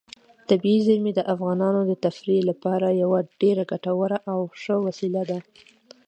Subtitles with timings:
[0.49, 5.39] طبیعي زیرمې د افغانانو د تفریح لپاره یوه ډېره ګټوره او ښه وسیله ده.